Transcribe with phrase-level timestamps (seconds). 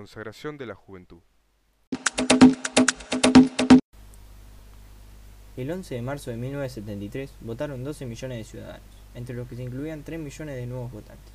[0.00, 1.18] consagración de la juventud.
[5.58, 9.62] El 11 de marzo de 1973 votaron 12 millones de ciudadanos, entre los que se
[9.62, 11.34] incluían 3 millones de nuevos votantes.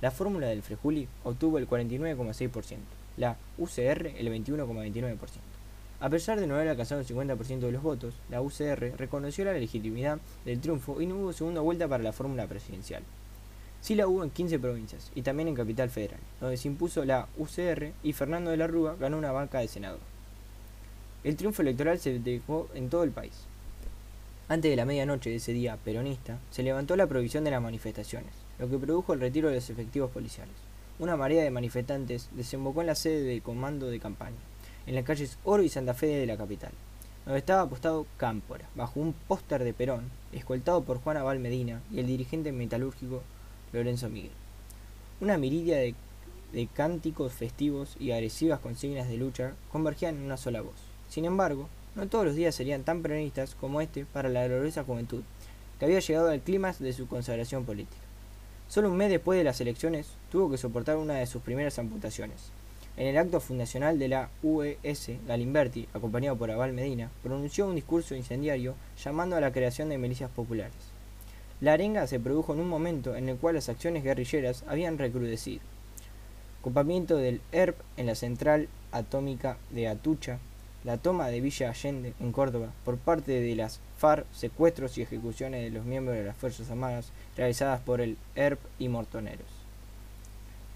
[0.00, 2.78] La fórmula del Frejuli obtuvo el 49,6%,
[3.16, 5.16] la UCR el 21,29%.
[6.00, 9.52] A pesar de no haber alcanzado el 50% de los votos, la UCR reconoció la
[9.52, 13.04] legitimidad del triunfo y no hubo segunda vuelta para la fórmula presidencial.
[13.80, 17.28] Sí la hubo en 15 provincias y también en Capital Federal, donde se impuso la
[17.38, 20.00] UCR y Fernando de la Rúa ganó una banca de senador.
[21.24, 23.32] El triunfo electoral se dejó en todo el país.
[24.48, 28.32] Antes de la medianoche de ese día peronista, se levantó la prohibición de las manifestaciones,
[28.58, 30.54] lo que produjo el retiro de los efectivos policiales.
[30.98, 34.36] Una marea de manifestantes desembocó en la sede del comando de campaña
[34.86, 36.72] en las calles Oro y Santa Fe de la capital,
[37.24, 42.00] donde estaba apostado Cámpora, bajo un póster de Perón, escoltado por Juan Abal Medina y
[42.00, 43.22] el dirigente metalúrgico
[43.72, 44.32] Lorenzo Miguel.
[45.20, 45.94] Una miridia de,
[46.74, 50.74] cánticos festivos y agresivas consignas de lucha convergían en una sola voz.
[51.08, 55.22] Sin embargo, no todos los días serían tan peronistas como este para la gloriosa juventud,
[55.78, 58.02] que había llegado al clímax de su consagración política.
[58.68, 62.50] Solo un mes después de las elecciones, tuvo que soportar una de sus primeras amputaciones,
[63.00, 68.14] en el acto fundacional de la UES, Galimberti, acompañado por Abal Medina, pronunció un discurso
[68.14, 70.74] incendiario llamando a la creación de milicias populares.
[71.60, 75.60] La arenga se produjo en un momento en el cual las acciones guerrilleras habían recrudecido.
[76.62, 80.38] Copamiento del ERP en la central atómica de Atucha,
[80.84, 85.62] la toma de Villa Allende en Córdoba por parte de las FARC, secuestros y ejecuciones
[85.62, 89.46] de los miembros de las Fuerzas Armadas realizadas por el ERP y Mortoneros.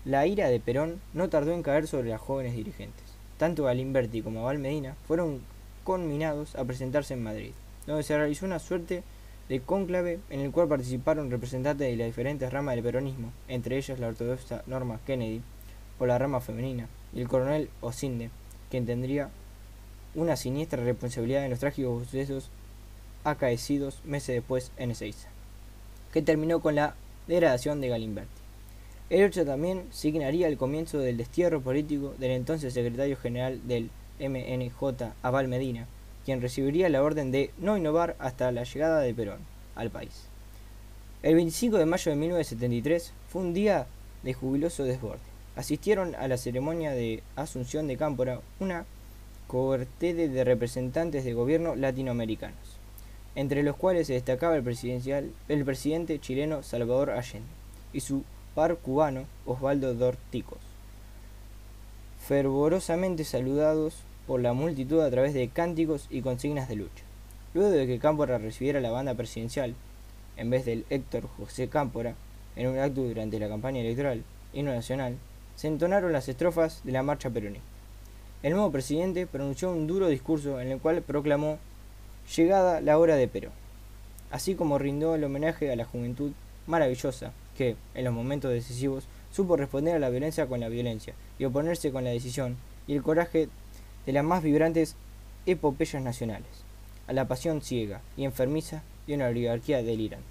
[0.05, 3.05] La ira de Perón no tardó en caer sobre las jóvenes dirigentes.
[3.39, 5.41] Tanto Galimberti como Val Medina fueron
[5.83, 7.53] conminados a presentarse en Madrid,
[7.87, 9.03] donde se realizó una suerte
[9.49, 13.99] de cónclave en el cual participaron representantes de las diferentes ramas del peronismo, entre ellas
[14.00, 15.43] la ortodoxa Norma Kennedy,
[15.99, 18.31] por la rama femenina, y el coronel Osinde,
[18.71, 19.31] quien tendría
[20.15, 22.50] una siniestra responsabilidad en los trágicos sucesos
[23.25, 25.28] acaecidos meses después en Ezeiza,
[26.12, 26.94] que terminó con la
[27.26, 28.31] degradación de Galimberti.
[29.11, 35.12] El hecho también signaría el comienzo del destierro político del entonces secretario general del MNJ,
[35.22, 35.87] Abal Medina,
[36.25, 39.41] quien recibiría la orden de no innovar hasta la llegada de Perón
[39.75, 40.27] al país.
[41.23, 43.87] El 25 de mayo de 1973 fue un día
[44.23, 45.23] de jubiloso desborde.
[45.57, 48.87] Asistieron a la ceremonia de Asunción de Cámpora una
[49.47, 52.79] cohorte de representantes de gobierno latinoamericanos,
[53.37, 57.49] entre los cuales se destacaba el, presidencial, el presidente chileno Salvador Allende
[57.93, 58.25] y su
[58.55, 60.59] par cubano Osvaldo Dorticos,
[62.27, 63.95] fervorosamente saludados
[64.27, 67.05] por la multitud a través de cánticos y consignas de lucha.
[67.53, 69.75] Luego de que Cámpora recibiera la banda presidencial,
[70.37, 72.15] en vez del Héctor José Cámpora,
[72.57, 75.17] en un acto durante la campaña electoral, himno nacional,
[75.57, 77.67] se entonaron las estrofas de la marcha peronista.
[78.43, 81.59] El nuevo presidente pronunció un duro discurso en el cual proclamó
[82.37, 83.53] llegada la hora de Perón,
[84.31, 86.33] así como rindó el homenaje a la juventud
[86.67, 91.45] maravillosa que, en los momentos decisivos, supo responder a la violencia con la violencia y
[91.45, 92.56] oponerse con la decisión
[92.87, 93.49] y el coraje
[94.06, 94.97] de las más vibrantes
[95.47, 96.65] epopeyas nacionales,
[97.06, 100.26] a la pasión ciega y enfermiza de una oligarquía delirante.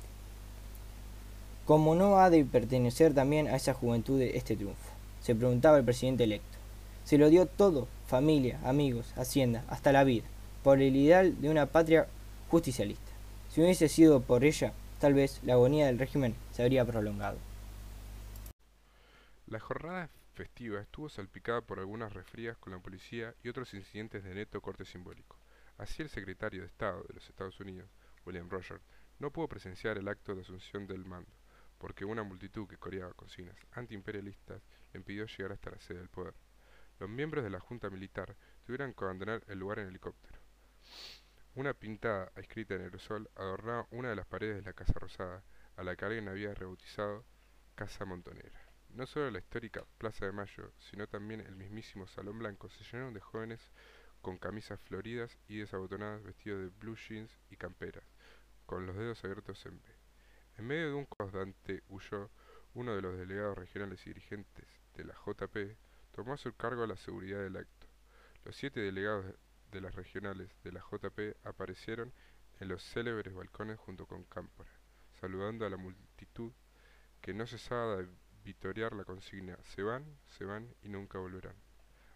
[1.66, 4.89] Como no ha de pertenecer también a esa juventud este triunfo?
[5.22, 6.57] Se preguntaba el presidente electo.
[7.06, 10.25] Se lo dio todo, familia, amigos, hacienda, hasta la vida,
[10.63, 12.07] por el ideal de una patria
[12.50, 13.12] justicialista.
[13.50, 17.38] Si hubiese sido por ella, tal vez la agonía del régimen se habría prolongado.
[19.47, 24.35] La jornada festiva estuvo salpicada por algunas resfrías con la policía y otros incidentes de
[24.35, 25.38] neto corte simbólico.
[25.77, 27.89] Así el secretario de Estado de los Estados Unidos,
[28.25, 28.83] William Rogers,
[29.19, 31.31] no pudo presenciar el acto de asunción del mando,
[31.77, 34.61] porque una multitud que coreaba consignas antiimperialistas
[34.91, 36.33] le impidió llegar hasta la sede del poder.
[37.00, 40.39] Los miembros de la Junta Militar tuvieron que abandonar el lugar en helicóptero.
[41.56, 45.44] Una pintada escrita en aerosol adornaba una de las paredes de la Casa Rosada,
[45.75, 47.25] a la que alguien había rebautizado
[47.75, 48.73] Casa Montonera.
[48.94, 53.16] No solo la histórica Plaza de Mayo, sino también el mismísimo Salón Blanco se llenaron
[53.16, 53.72] de jóvenes
[54.22, 58.04] con camisas floridas y desabotonadas vestidos de blue jeans y camperas,
[58.68, 59.90] con los dedos abiertos en B.
[60.60, 62.30] En medio de un Dante huyó
[62.75, 65.75] uno de los delegados regionales y dirigentes de la JP,
[66.12, 67.88] tomó a su cargo la seguridad del acto.
[68.46, 69.25] Los siete delegados
[69.72, 72.13] de las regionales de la JP aparecieron
[72.60, 74.69] en los célebres balcones junto con Cámpora,
[75.19, 76.51] saludando a la multitud
[77.22, 78.07] que no cesaba de
[78.44, 81.56] vitorear la consigna se van, se van y nunca volverán.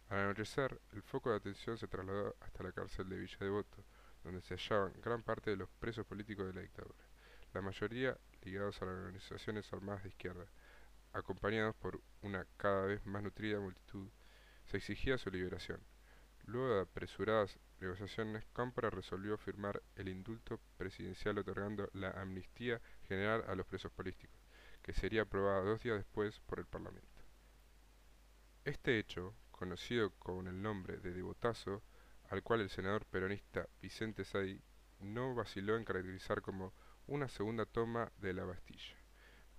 [0.09, 3.83] Al anochecer, el foco de atención se trasladó hasta la cárcel de Villa Devoto,
[4.23, 7.05] donde se hallaban gran parte de los presos políticos de la dictadura,
[7.53, 10.45] la mayoría ligados a las organizaciones armadas de izquierda,
[11.13, 14.07] acompañados por una cada vez más nutrida multitud,
[14.65, 15.81] se exigía su liberación.
[16.45, 23.55] Luego de apresuradas negociaciones, Cámpora resolvió firmar el indulto presidencial otorgando la amnistía general a
[23.55, 24.39] los presos políticos,
[24.87, 27.21] que sería aprobada dos días después por el Parlamento.
[28.63, 31.83] Este hecho, conocido con el nombre de devotazo,
[32.29, 34.61] al cual el senador peronista Vicente Sadi
[34.99, 36.73] no vaciló en caracterizar como
[37.05, 38.95] una segunda toma de la Bastilla.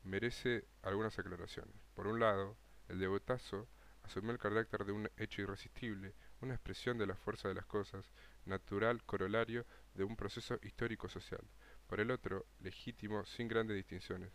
[0.02, 1.76] Merece algunas aclaraciones.
[1.92, 2.56] Por un lado,
[2.88, 3.68] el devotazo
[4.04, 8.10] asumió el carácter de un hecho irresistible, una expresión de la fuerza de las cosas,
[8.46, 11.46] natural corolario de un proceso histórico-social.
[11.86, 14.32] Por el otro, legítimo, sin grandes distinciones,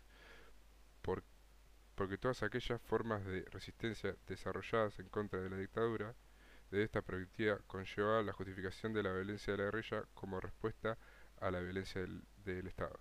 [1.94, 6.14] porque todas aquellas formas de resistencia desarrolladas en contra de la dictadura
[6.70, 10.98] de esta perspectiva conllevaba la justificación de la violencia de la guerrilla como respuesta
[11.40, 12.98] a la violencia del, del Estado.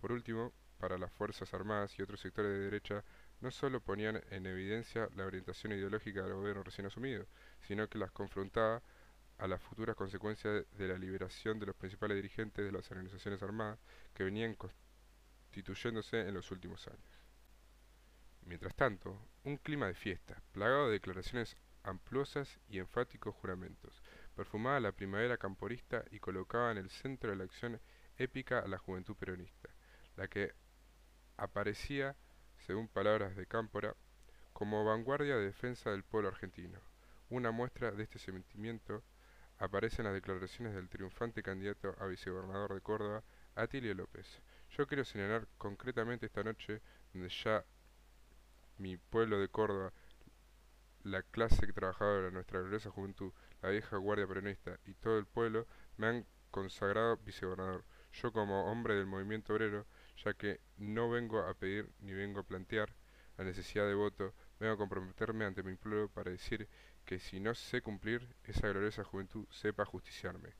[0.00, 3.04] Por último, para las Fuerzas Armadas y otros sectores de derecha,
[3.40, 7.26] no solo ponían en evidencia la orientación ideológica del gobierno recién asumido,
[7.60, 8.82] sino que las confrontaba
[9.38, 13.78] a las futuras consecuencias de la liberación de los principales dirigentes de las organizaciones armadas
[14.14, 17.21] que venían constituyéndose en los últimos años.
[18.44, 24.02] Mientras tanto, un clima de fiesta, plagado de declaraciones amplosas y enfáticos juramentos,
[24.34, 27.80] perfumaba la primavera camporista y colocaba en el centro de la acción
[28.16, 29.68] épica a la juventud peronista,
[30.16, 30.52] la que
[31.36, 32.16] aparecía,
[32.66, 33.96] según palabras de Cámpora,
[34.52, 36.80] como vanguardia de defensa del pueblo argentino.
[37.30, 39.02] Una muestra de este sentimiento
[39.58, 43.22] aparece en las declaraciones del triunfante candidato a vicegobernador de Córdoba,
[43.54, 44.42] Atilio López.
[44.70, 46.80] Yo quiero señalar concretamente esta noche,
[47.12, 47.64] donde ya
[48.78, 49.92] mi pueblo de Córdoba,
[51.04, 55.66] la clase trabajadora, nuestra gloriosa juventud, la vieja guardia peronista y todo el pueblo
[55.96, 57.84] me han consagrado vicegobernador.
[58.12, 59.86] Yo como hombre del movimiento obrero,
[60.24, 62.94] ya que no vengo a pedir ni vengo a plantear
[63.38, 66.68] la necesidad de voto, vengo a comprometerme ante mi pueblo para decir
[67.04, 70.54] que si no sé cumplir, esa gloriosa juventud sepa justiciarme.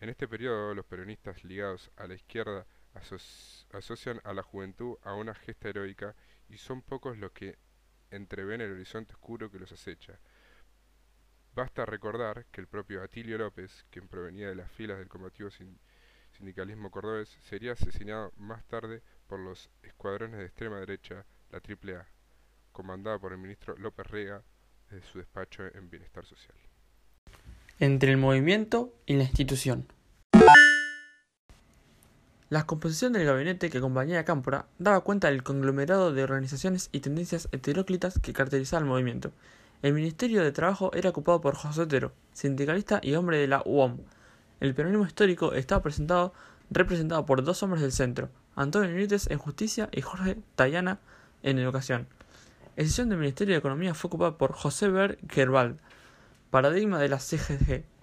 [0.00, 2.66] En este periodo, los peronistas ligados a la izquierda
[3.72, 6.14] asocian a la juventud a una gesta heroica
[6.48, 7.56] y son pocos los que
[8.10, 10.18] entreven el horizonte oscuro que los acecha.
[11.54, 15.50] Basta recordar que el propio Atilio López, quien provenía de las filas del combativo
[16.32, 22.06] sindicalismo cordobés, sería asesinado más tarde por los escuadrones de extrema derecha, la AAA,
[22.72, 24.42] comandada por el ministro López Rega
[24.90, 26.56] desde su despacho en Bienestar Social.
[27.78, 29.86] Entre el movimiento y la institución.
[32.50, 37.00] La composición del gabinete que acompañaba a Cámpora daba cuenta del conglomerado de organizaciones y
[37.00, 39.32] tendencias heteróclitas que caracterizaba el movimiento.
[39.80, 43.96] El Ministerio de Trabajo era ocupado por José Otero, sindicalista y hombre de la UOM.
[44.60, 46.34] El peronismo histórico estaba presentado,
[46.70, 51.00] representado por dos hombres del centro, Antonio Benítez en Justicia y Jorge Tayana
[51.42, 52.06] en Educación.
[52.76, 55.78] La sesión del Ministerio de Economía fue ocupada por José Ber Gerbald,
[56.50, 57.20] paradigma de la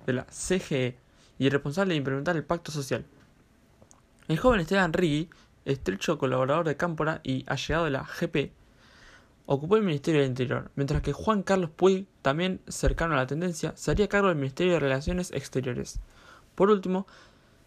[0.08, 0.98] de la CGE
[1.38, 3.06] y responsable de implementar el pacto social.
[4.28, 5.30] El joven Esteban Riggi,
[5.66, 8.52] estrecho colaborador de Cámpora y allegado de la GP,
[9.46, 13.74] ocupó el Ministerio del Interior, mientras que Juan Carlos Puig, también cercano a la tendencia,
[13.76, 16.00] se haría cargo del Ministerio de Relaciones Exteriores.
[16.56, 17.08] Por último,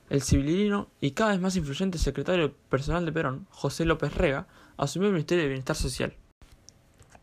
[0.09, 5.09] el civilino y cada vez más influyente secretario personal de Perón, José López Rega, asumió
[5.09, 6.14] el Ministerio de Bienestar Social.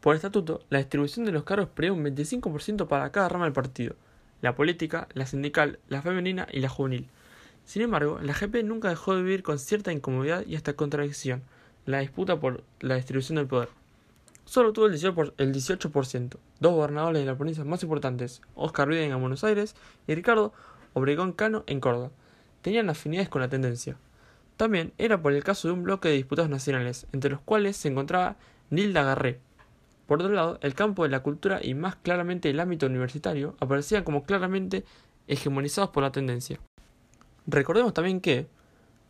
[0.01, 3.95] Por estatuto, la distribución de los cargos prevé un 25% para cada rama del partido,
[4.41, 7.07] la política, la sindical, la femenina y la juvenil.
[7.65, 11.43] Sin embargo, la GP nunca dejó de vivir con cierta incomodidad y hasta contradicción
[11.85, 13.69] la disputa por la distribución del poder.
[14.45, 19.43] Solo tuvo el 18%, dos gobernadores de las provincias más importantes, Oscar Biden en Buenos
[19.43, 19.75] Aires
[20.07, 20.51] y Ricardo
[20.93, 22.11] Obregón Cano en Córdoba.
[22.61, 23.97] Tenían afinidades con la tendencia.
[24.57, 27.87] También era por el caso de un bloque de diputados nacionales, entre los cuales se
[27.87, 28.35] encontraba
[28.69, 29.39] Nilda Garré.
[30.05, 34.03] Por otro lado, el campo de la cultura y más claramente el ámbito universitario aparecían
[34.03, 34.83] como claramente
[35.27, 36.59] hegemonizados por la tendencia.
[37.51, 38.47] Recordemos también que,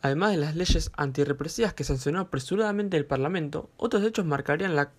[0.02, 4.90] además de las leyes antirrepresivas que sancionó apresuradamente el Parlamento, otros hechos marcarían la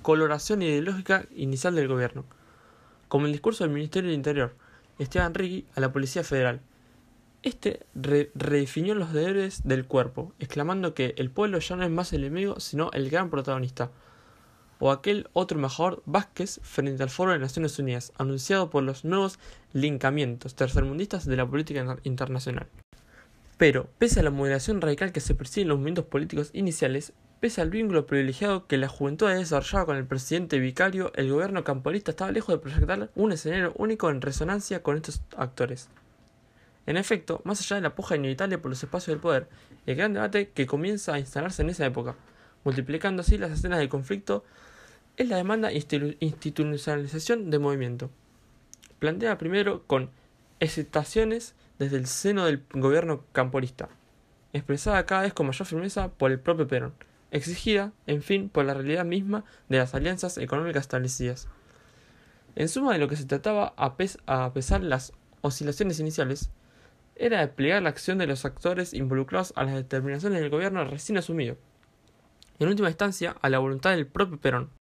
[0.00, 2.24] coloración ideológica inicial del gobierno,
[3.08, 4.56] como el discurso del Ministerio del Interior,
[4.98, 6.62] Esteban Rigui, a la Policía Federal.
[7.42, 12.24] Este redefinió los deberes del cuerpo, exclamando que el pueblo ya no es más el
[12.24, 13.90] enemigo, sino el gran protagonista.
[14.82, 19.38] O aquel otro embajador Vázquez frente al Foro de Naciones Unidas, anunciado por los nuevos
[19.74, 22.66] linkamientos tercermundistas de la política internacional.
[23.58, 27.60] Pero, pese a la moderación radical que se percibe en los movimientos políticos iniciales, pese
[27.60, 32.12] al vínculo privilegiado que la juventud ha desarrollado con el presidente vicario, el gobierno camporista
[32.12, 35.90] estaba lejos de proyectar un escenario único en resonancia con estos actores.
[36.86, 39.46] En efecto, más allá de la puja inevitable por los espacios del poder,
[39.84, 42.14] el gran debate que comienza a instalarse en esa época,
[42.64, 44.42] multiplicando así las escenas de conflicto,
[45.20, 48.08] es la demanda institucionalización de movimiento.
[49.00, 50.08] Plantea primero con
[50.60, 53.90] excitaciones desde el seno del gobierno camporista,
[54.54, 56.94] expresada cada vez con mayor firmeza por el propio Perón,
[57.32, 61.48] exigida, en fin, por la realidad misma de las alianzas económicas establecidas.
[62.56, 65.12] En suma de lo que se trataba, a, pesar de las
[65.42, 66.48] oscilaciones iniciales,
[67.14, 71.58] era desplegar la acción de los actores involucrados a las determinaciones del gobierno recién asumido.
[72.58, 74.79] En última instancia, a la voluntad del propio Perón.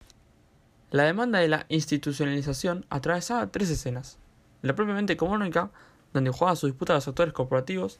[0.94, 4.16] La demanda de la institucionalización atravesaba tres escenas.
[4.62, 5.72] La propiamente económica,
[6.12, 7.98] donde jugaba su disputa los actores corporativos,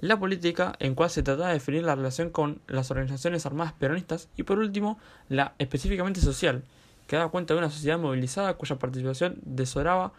[0.00, 4.28] la política, en cual se trataba de definir la relación con las organizaciones armadas peronistas,
[4.36, 4.98] y por último,
[5.30, 6.64] la específicamente social,
[7.06, 10.12] que daba cuenta de una sociedad movilizada cuya participación desoraba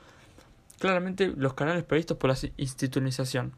[0.80, 3.54] claramente los canales previstos por la institucionalización.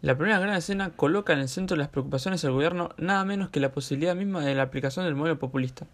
[0.00, 3.50] La primera gran escena coloca en el centro de las preocupaciones del gobierno nada menos
[3.50, 5.88] que la posibilidad misma de la aplicación del modelo populista.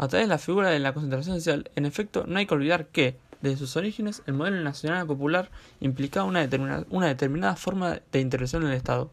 [0.00, 2.86] A través de la figura de la concentración social, en efecto, no hay que olvidar
[2.86, 6.48] que, desde sus orígenes, el modelo nacional popular implicaba una,
[6.88, 9.10] una determinada forma de intervención en el Estado,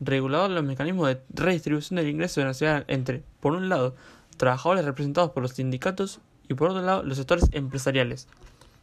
[0.00, 3.94] regulador de los mecanismos de redistribución del ingreso nacional entre, por un lado,
[4.36, 8.26] trabajadores representados por los sindicatos y por otro lado, los sectores empresariales.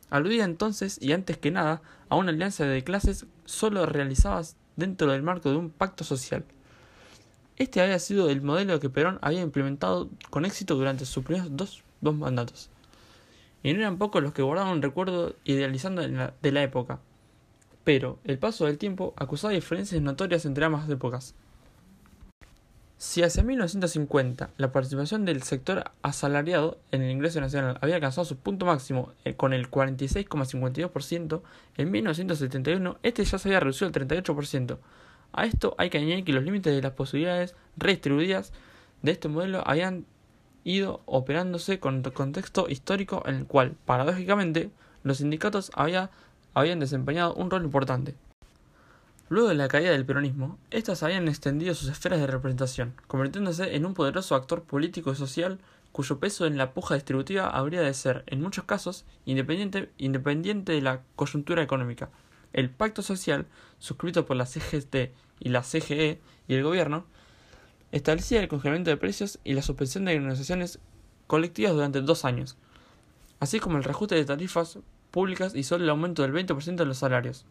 [0.10, 5.24] Aludía entonces, y antes que nada, a una alianza de clases solo realizadas dentro del
[5.24, 6.46] marco de un pacto social.
[7.58, 11.84] Este había sido el modelo que Perón había implementado con éxito durante sus primeros dos,
[12.02, 12.70] mandatos
[13.64, 17.00] y no eran pocos los que guardaban un recuerdo idealizando de la época.
[17.84, 21.36] Pero el paso del tiempo acusaba diferencias notorias entre ambas épocas.
[22.98, 28.38] Si hacia 1950 la participación del sector asalariado en el ingreso nacional había alcanzado su
[28.38, 31.42] punto máximo eh, con el 46,52%,
[31.78, 34.78] en 1971 este ya se había reducido al 38%.
[35.34, 38.54] A esto hay que añadir que los límites de las posibilidades redistribuidas
[39.02, 40.06] de este modelo habían
[40.64, 44.70] ido operándose con un contexto histórico en el cual, paradójicamente,
[45.04, 46.10] los sindicatos había,
[46.54, 48.16] habían desempeñado un rol importante.
[49.30, 53.86] Luego de la caída del peronismo, éstas habían extendido sus esferas de representación, convirtiéndose en
[53.86, 55.60] un poderoso actor político y social
[55.92, 60.82] cuyo peso en la puja distributiva habría de ser, en muchos casos, independiente, independiente de
[60.82, 62.10] la coyuntura económica.
[62.54, 63.46] El pacto social,
[63.80, 67.06] suscrito por la CGT y la CGE y el gobierno,
[67.92, 70.80] establecía el congelamiento de precios y la suspensión de negociaciones
[71.28, 72.58] colectivas durante dos años,
[73.40, 74.80] así como el reajuste de tarifas
[75.12, 77.46] públicas y solo el aumento del 20% de los salarios.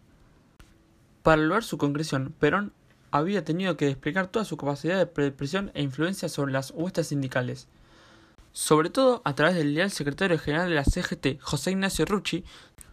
[1.22, 2.72] Para lograr su concreción, Perón
[3.10, 7.68] había tenido que desplegar toda su capacidad de presión e influencia sobre las huestes sindicales,
[8.52, 12.44] sobre todo a través del leal secretario general de la CGT, José Ignacio Rucci,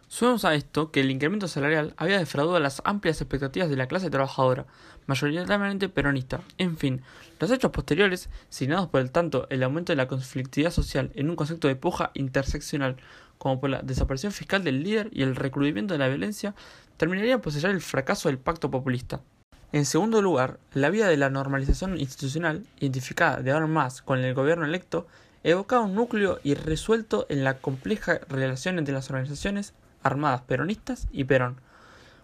[0.08, 4.10] Sumemos a esto que el incremento salarial había defraudado las amplias expectativas de la clase
[4.10, 4.66] trabajadora,
[5.06, 6.40] mayoritariamente peronista.
[6.58, 7.02] En fin,
[7.40, 11.36] los hechos posteriores, signados por el tanto el aumento de la conflictividad social en un
[11.36, 12.96] concepto de puja interseccional,
[13.38, 16.54] como por la desaparición fiscal del líder y el recrudimiento de la violencia,
[16.96, 19.20] terminarían por sellar el fracaso del pacto populista.
[19.72, 24.32] En segundo lugar, la vía de la normalización institucional, identificada de ahora más con el
[24.32, 25.08] gobierno electo,
[25.42, 31.60] evocaba un núcleo irresuelto en la compleja relación entre las organizaciones armadas peronistas y Perón,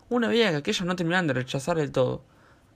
[0.09, 2.23] una vía que aquellos no terminaron de rechazar del todo,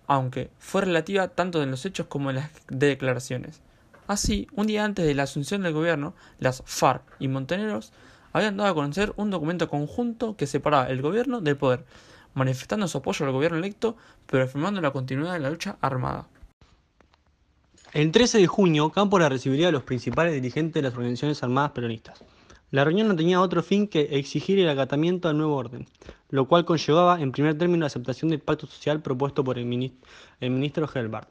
[0.07, 3.61] aunque fue relativa tanto en los hechos como en las declaraciones.
[4.07, 7.93] Así, un día antes de la asunción del gobierno, las FARC y Monteneros
[8.33, 11.85] habían dado a conocer un documento conjunto que separaba el gobierno del poder,
[12.35, 13.97] manifestando su apoyo al gobierno electo,
[14.27, 16.27] pero afirmando la continuidad de la lucha armada.
[17.93, 22.25] El 13 de junio, Cámpora recibiría a los principales dirigentes de las organizaciones armadas peronistas.
[22.71, 25.87] La reunión no tenía otro fin que exigir el acatamiento al nuevo orden,
[26.31, 30.91] lo cual conllevaba en primer término la aceptación del pacto social propuesto por el, ministro
[30.93, 31.29] Helbart,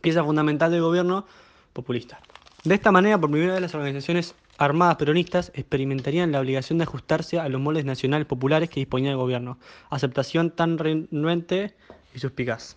[0.00, 1.26] pieza fundamental del gobierno
[1.72, 2.20] populista.
[2.64, 7.38] De esta manera, por primera vez las organizaciones armadas peronistas experimentarían la obligación de ajustarse
[7.38, 9.58] a los moldes nacionales populares que disponía el gobierno,
[9.90, 11.74] aceptación tan renuente
[12.14, 12.76] y suspicaz.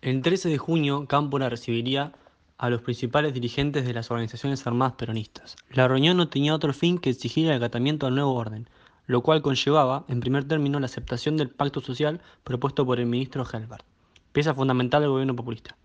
[0.00, 2.12] El 13 de junio, Cámpora recibiría
[2.58, 5.56] a los principales dirigentes de las organizaciones armadas peronistas.
[5.70, 8.68] La reunión no tenía otro fin que exigir el acatamiento al nuevo orden,
[9.06, 13.44] lo cual conllevaba, en primer término, la aceptación del pacto social propuesto por el ministro
[13.44, 13.84] Helbert,
[14.32, 15.76] pieza fundamental del gobierno populista.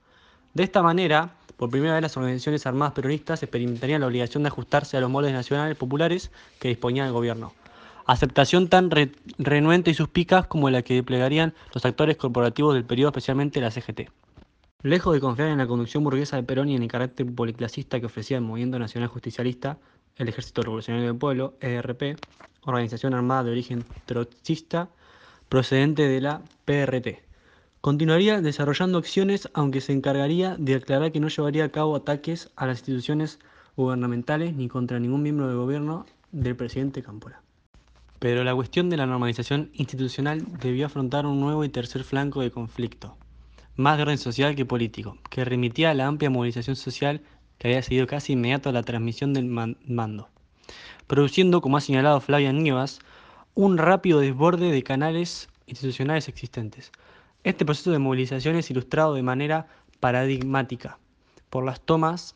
[0.53, 4.97] De esta manera, por primera vez las organizaciones armadas peronistas experimentarían la obligación de ajustarse
[4.97, 7.53] a los moldes nacionales populares que disponía el gobierno.
[8.05, 8.89] Aceptación tan
[9.37, 14.09] renuente y suspicaz como la que desplegarían los actores corporativos del periodo, especialmente la CGT.
[14.81, 18.05] Lejos de confiar en la conducción burguesa de Perón y en el carácter policlasista que
[18.05, 19.77] ofrecía el Movimiento Nacional Justicialista,
[20.15, 22.17] el Ejército Revolucionario del Pueblo, ERP,
[22.65, 24.89] organización armada de origen trotskista
[25.49, 27.29] procedente de la PRT,
[27.81, 32.65] Continuaría desarrollando acciones, aunque se encargaría de aclarar que no llevaría a cabo ataques a
[32.65, 33.39] las instituciones
[33.77, 37.41] gubernamentales ni contra ningún miembro del gobierno del presidente Cámpora.
[38.19, 42.51] Pero la cuestión de la normalización institucional debió afrontar un nuevo y tercer flanco de
[42.51, 43.15] conflicto,
[43.79, 47.21] más de orden social que político, que remitía a la amplia movilización social
[47.57, 50.27] que había seguido casi inmediato a la transmisión del mando,
[51.07, 52.99] produciendo, como ha señalado Flavia Nievas,
[53.55, 56.91] un rápido desborde de canales institucionales existentes.
[57.45, 59.67] Este proceso de movilización es ilustrado de manera
[60.01, 60.99] paradigmática
[61.49, 62.35] por las tomas,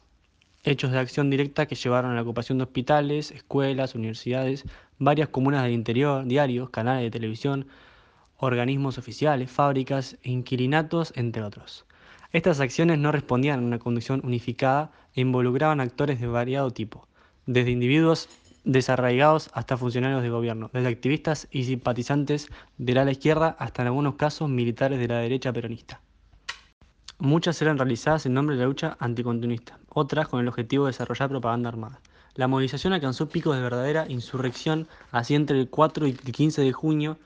[0.64, 4.64] hechos de acción directa que llevaron a la ocupación de hospitales, escuelas, universidades,
[4.98, 7.68] varias comunas del interior, diarios, canales de televisión,
[8.44, 11.86] organismos oficiales, fábricas e inquilinatos, entre otros.
[12.32, 17.08] Estas acciones no respondían a una conducción unificada e involucraban actores de variado tipo,
[17.46, 18.30] desde individuos
[18.64, 24.16] desarraigados hasta funcionarios de gobierno, desde activistas y simpatizantes de la izquierda hasta en algunos
[24.16, 26.02] casos militares de la derecha peronista.
[27.20, 31.30] Muchas eran realizadas en nombre de la lucha anticontinuista, otras con el objetivo de desarrollar
[31.30, 32.02] propaganda armada.
[32.36, 36.74] La movilización alcanzó picos de verdadera insurrección, así entre el 4 y el 15 de
[36.74, 37.18] junio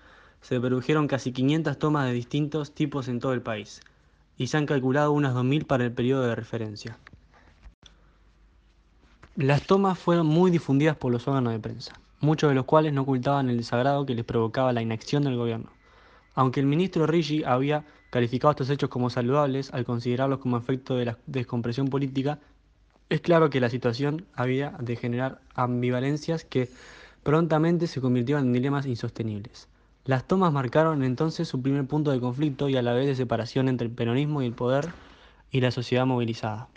[0.47, 3.81] se produjeron casi 500 tomas de distintos tipos en todo el país,
[4.37, 6.97] y se han calculado unas 2.000 para el periodo de referencia.
[9.35, 13.01] Las tomas fueron muy difundidas por los órganos de prensa, muchos de los cuales no
[13.01, 15.69] ocultaban el desagrado que les provocaba la inacción del gobierno.
[16.33, 21.07] Aunque el ministro Rigi había calificado estos hechos como saludables al considerarlos como efecto de
[21.07, 22.39] la descompresión política,
[23.09, 26.69] es claro que la situación había de generar ambivalencias que
[27.23, 29.67] prontamente se convirtieron en dilemas insostenibles.
[30.07, 33.67] Las tomas marcaron entonces su primer punto de conflicto y a la vez de separación
[33.67, 34.87] entre el peronismo y el poder
[35.51, 36.69] y la sociedad movilizada.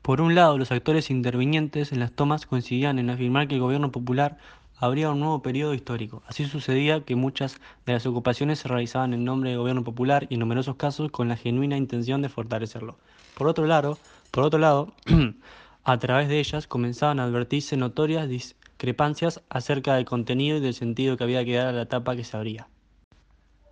[0.00, 3.90] Por un lado, los actores intervinientes en las tomas coincidían en afirmar que el gobierno
[3.90, 4.38] popular
[4.76, 6.22] habría un nuevo periodo histórico.
[6.28, 10.34] Así sucedía que muchas de las ocupaciones se realizaban en nombre del gobierno popular y
[10.34, 12.96] en numerosos casos con la genuina intención de fortalecerlo.
[13.36, 13.98] Por otro lado,
[14.30, 14.92] por otro lado
[15.82, 18.28] a través de ellas comenzaban a advertirse notorias
[18.74, 22.24] discrepancias acerca del contenido y del sentido que había que dar a la etapa que
[22.24, 22.66] se abría.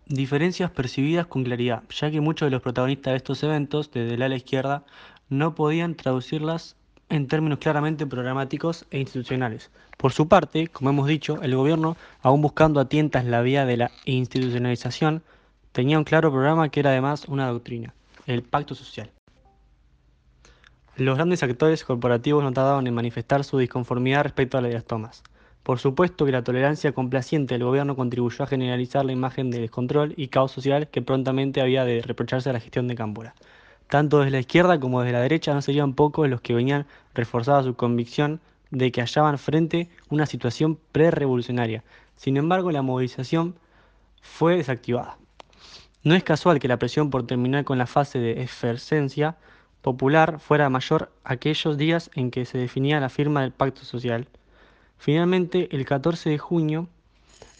[0.07, 4.23] Diferencias percibidas con claridad, ya que muchos de los protagonistas de estos eventos, desde el
[4.23, 4.85] ala izquierda,
[5.29, 6.77] no podían traducirlas
[7.09, 9.71] en términos claramente programáticos e institucionales.
[9.97, 13.77] Por su parte, como hemos dicho, el gobierno, aún buscando a tientas la vía de
[13.77, 15.23] la institucionalización,
[15.73, 17.95] tenía un claro programa que era además una doctrina,
[18.27, 19.11] el pacto social.
[20.97, 25.23] Los grandes actores corporativos no tardaban en manifestar su disconformidad respecto a las tomas.
[25.63, 30.13] Por supuesto que la tolerancia complaciente del gobierno contribuyó a generalizar la imagen de descontrol
[30.19, 33.35] y caos social que prontamente había de reprocharse a la gestión de Cámpora.
[33.89, 37.63] Tanto desde la izquierda como desde la derecha no serían pocos los que venían reforzada
[37.63, 41.85] su convicción de que hallaban frente una situación pre-revolucionaria.
[42.17, 43.55] Sin embargo, la movilización
[44.21, 45.17] fue desactivada.
[46.05, 49.37] No es casual que la presión por terminar con la fase de efervescencia
[49.83, 54.29] popular fuera mayor aquellos días en que se definía la firma del pacto social.
[54.97, 56.89] Finalmente, el 14 de junio,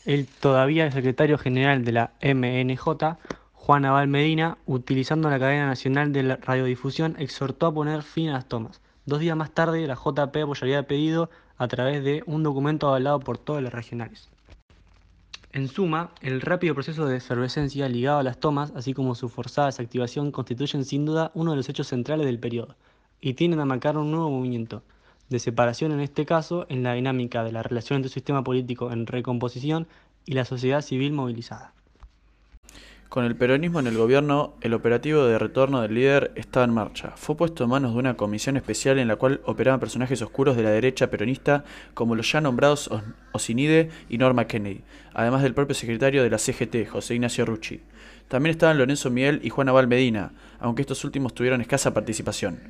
[0.07, 3.19] el todavía secretario general de la MNJ
[3.63, 8.47] Juan Abal Medina, utilizando la cadena nacional de radiodifusión, exhortó a poner fin a las
[8.47, 8.81] tomas.
[9.07, 13.21] Dos días más tarde, la JP apoyaría el pedido a través de un documento avalado
[13.21, 14.32] por todas las regionales.
[15.55, 19.67] En suma, el rápido proceso de efervescencia ligado a las tomas, así como su forzada
[19.67, 22.75] desactivación, constituyen sin duda uno de los hechos centrales del periodo,
[23.21, 24.83] y tienden a marcar un nuevo movimiento,
[25.29, 28.93] de separación en este caso en la dinámica de la relación entre el sistema político
[28.93, 29.89] en recomposición
[30.25, 31.75] y la sociedad civil movilizada.
[33.13, 37.13] Con el peronismo en el gobierno, el operativo de retorno del líder estaba en marcha.
[37.15, 40.63] Fue puesto en manos de una comisión especial en la cual operaban personajes oscuros de
[40.63, 42.91] la derecha peronista como los ya nombrados
[43.33, 44.81] Osinide y Norma Kennedy,
[45.13, 47.83] además del propio secretario de la CGT, José Ignacio Rucci.
[48.29, 52.61] También estaban Lorenzo Miguel y Juan Abal Medina, aunque estos últimos tuvieron escasa participación.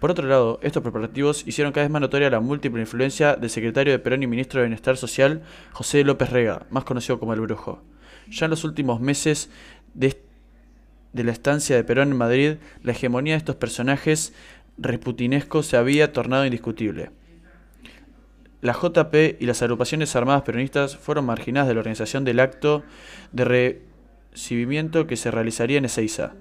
[0.00, 3.92] Por otro lado, estos preparativos hicieron cada vez más notoria la múltiple influencia del secretario
[3.92, 7.84] de Perón y ministro de Bienestar Social, José López Rega, más conocido como el Brujo.
[8.28, 9.50] Ya en los últimos meses
[9.94, 10.16] de,
[11.12, 14.32] la estancia de Perón en Madrid, la hegemonía de estos personajes
[14.78, 17.10] reputinescos se había tornado indiscutible.
[18.60, 22.84] La JP y las agrupaciones armadas peronistas fueron marginadas de la organización del acto
[23.32, 23.80] de
[24.32, 26.34] recibimiento que se realizaría en Ezeiza.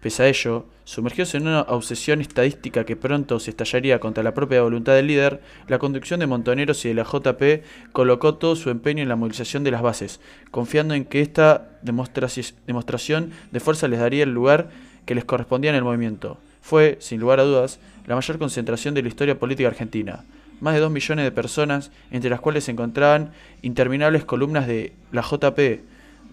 [0.00, 4.62] Pese a ello, sumergióse en una obsesión estadística que pronto se estallaría contra la propia
[4.62, 9.02] voluntad del líder, la conducción de Montoneros y de la JP colocó todo su empeño
[9.02, 10.20] en la movilización de las bases,
[10.52, 14.70] confiando en que esta demostración de fuerza les daría el lugar
[15.04, 16.38] que les correspondía en el movimiento.
[16.60, 20.24] Fue, sin lugar a dudas, la mayor concentración de la historia política argentina.
[20.60, 23.32] Más de dos millones de personas, entre las cuales se encontraban
[23.62, 25.58] interminables columnas de la JP,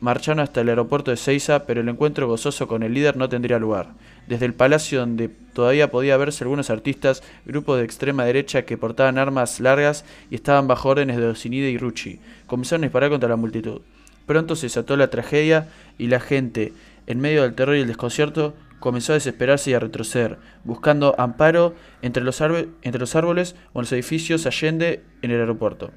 [0.02, 3.60] marcharon hasta el aeropuerto de Seiza, pero el encuentro gozoso con el líder no tendría
[3.60, 3.94] lugar.
[4.28, 9.18] Desde el palacio donde todavía podía verse algunos artistas, grupos de extrema derecha que portaban
[9.18, 13.36] armas largas y estaban bajo órdenes de Osinide y Rucci, comenzaron a disparar contra la
[13.36, 13.82] multitud.
[14.26, 16.74] Pronto se desató la tragedia y la gente,
[17.08, 21.76] en medio del terror y el desconcierto, comenzó a desesperarse y a retroceder, buscando amparo
[22.02, 25.92] entre los, entre los árboles o en los edificios allende en el aeropuerto.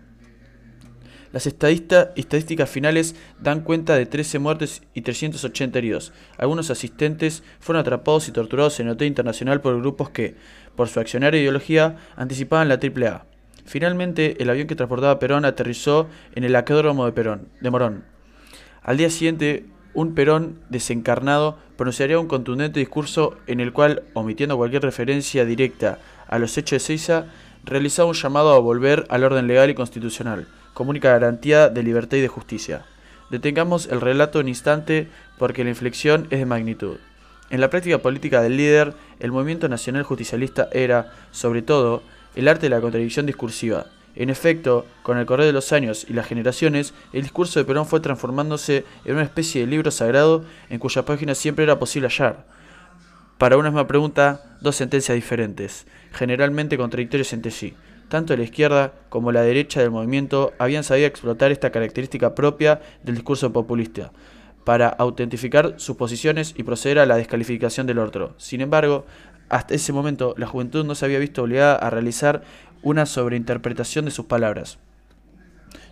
[1.33, 6.13] Las estadísticas finales dan cuenta de 13 muertes y 380 heridos.
[6.39, 10.37] Algunos asistentes fueron atrapados y torturados en el hotel internacional por grupos que,
[10.75, 13.27] por su accionaria e ideología, anticipaban la AAA.
[13.67, 18.05] Finalmente, el avión que transportaba a Perón aterrizó en el acódromo de, Perón, de Morón.
[18.83, 24.83] Al día siguiente, un Perón desencarnado pronunciaría un contundente discurso en el cual, omitiendo cualquier
[24.83, 27.27] referencia directa a los hechos de Seiza,
[27.65, 32.17] realizaba un llamado a volver al orden legal y constitucional, como única garantía de libertad
[32.17, 32.85] y de justicia.
[33.31, 36.97] Detengamos el relato un instante porque la inflexión es de magnitud.
[37.51, 42.03] En la práctica política del líder, el movimiento nacional justicialista era, sobre todo,
[42.35, 43.87] el arte de la contradicción discursiva,
[44.19, 47.87] en efecto, con el correr de los años y las generaciones, el discurso de Perón
[47.87, 52.45] fue transformándose en una especie de libro sagrado en cuyas páginas siempre era posible hallar.
[53.39, 57.75] Para una misma pregunta, dos sentencias diferentes, generalmente contradictorias entre sí.
[58.09, 63.17] Tanto la izquierda como la derecha del movimiento habían sabido explotar esta característica propia del
[63.17, 64.13] discurso populista
[64.65, 68.35] para autentificar sus posiciones y proceder a la descalificación del otro.
[68.39, 69.07] Sin embargo,
[69.49, 72.43] hasta ese momento la juventud no se había visto obligada a realizar
[72.83, 74.79] una sobreinterpretación de sus palabras.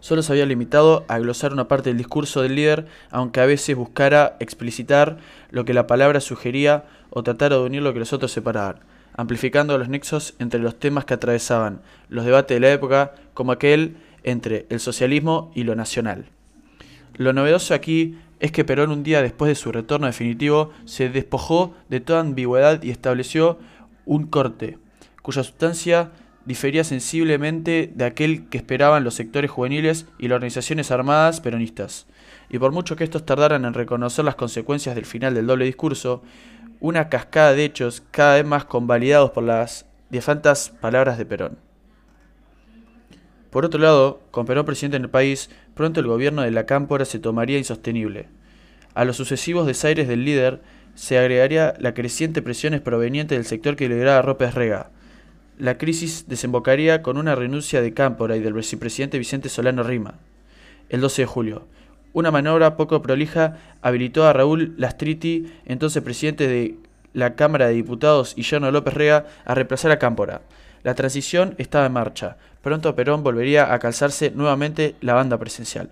[0.00, 3.76] Solo se había limitado a glosar una parte del discurso del líder, aunque a veces
[3.76, 5.18] buscara explicitar
[5.50, 8.80] lo que la palabra sugería o tratar de unir lo que los otros separaban,
[9.16, 13.96] amplificando los nexos entre los temas que atravesaban los debates de la época, como aquel
[14.22, 16.26] entre el socialismo y lo nacional.
[17.14, 21.74] Lo novedoso aquí es que Perón un día después de su retorno definitivo se despojó
[21.88, 23.58] de toda ambigüedad y estableció
[24.04, 24.78] un corte,
[25.22, 26.10] cuya sustancia
[26.44, 32.06] difería sensiblemente de aquel que esperaban los sectores juveniles y las organizaciones armadas peronistas.
[32.48, 36.22] Y por mucho que estos tardaran en reconocer las consecuencias del final del doble discurso,
[36.80, 41.58] una cascada de hechos cada vez más convalidados por las diafantas palabras de Perón.
[43.50, 47.04] Por otro lado, con Perón presidente en el país, pronto el gobierno de la Cámpora
[47.04, 48.28] se tomaría insostenible.
[48.94, 50.60] A los sucesivos desaires del líder
[50.94, 54.90] se agregaría la creciente presión proveniente del sector que lideraba López Rega,
[55.58, 60.16] la crisis desembocaría con una renuncia de Cámpora y del vicepresidente Vicente Solano Rima.
[60.90, 61.66] El 12 de julio,
[62.16, 66.76] una maniobra poco prolija habilitó a Raúl Lastriti, entonces presidente de
[67.12, 70.40] la Cámara de Diputados, y Llano López Rega, a reemplazar a Cámpora.
[70.82, 72.38] La transición estaba en marcha.
[72.62, 75.90] Pronto Perón volvería a calzarse nuevamente la banda presencial.